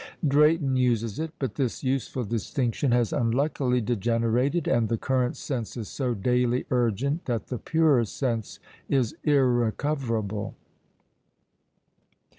Drayton 0.27 0.77
uses 0.77 1.19
it; 1.19 1.31
but 1.37 1.53
this 1.53 1.83
useful 1.83 2.23
distinction 2.23 2.91
has 2.91 3.13
unluckily 3.13 3.81
degenerated, 3.81 4.67
and 4.67 4.89
the 4.89 4.97
current 4.97 5.37
sense 5.37 5.77
is 5.77 5.89
so 5.89 6.15
daily 6.15 6.65
urgent, 6.71 7.25
that 7.25 7.49
the 7.49 7.59
purer 7.59 8.03
sense 8.05 8.57
is 8.89 9.15
irrecoverable. 9.25 10.55